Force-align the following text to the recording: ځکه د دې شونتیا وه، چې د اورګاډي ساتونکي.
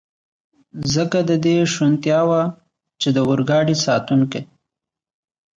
ځکه 0.93 1.19
د 1.29 1.31
دې 1.45 1.57
شونتیا 1.73 2.19
وه، 2.29 2.43
چې 3.01 3.07
د 3.15 3.17
اورګاډي 3.27 3.75
ساتونکي. 3.85 4.41